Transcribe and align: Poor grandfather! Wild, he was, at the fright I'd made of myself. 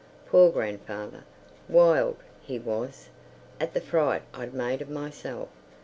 Poor 0.25 0.49
grandfather! 0.49 1.25
Wild, 1.69 2.17
he 2.41 2.57
was, 2.57 3.09
at 3.59 3.75
the 3.75 3.81
fright 3.81 4.23
I'd 4.33 4.51
made 4.51 4.81
of 4.81 4.89
myself. 4.89 5.49